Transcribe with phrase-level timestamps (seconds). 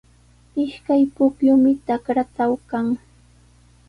[0.63, 2.87] Ishkay pukyumi trakraatraw kan.